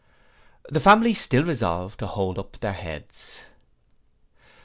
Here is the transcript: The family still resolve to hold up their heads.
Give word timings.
The 0.67 0.79
family 0.79 1.13
still 1.13 1.43
resolve 1.43 1.95
to 1.97 2.07
hold 2.07 2.39
up 2.39 2.59
their 2.59 2.73
heads. 2.73 3.43